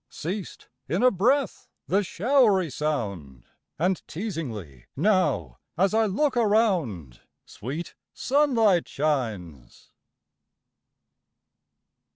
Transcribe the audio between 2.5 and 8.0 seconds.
sound; And teasingly, now, as I look around, Sweet